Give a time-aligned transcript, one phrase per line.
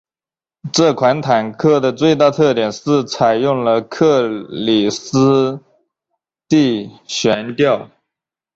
[0.73, 5.61] 这款坦克的最大特色是采用了克里斯
[6.47, 7.87] 蒂悬吊。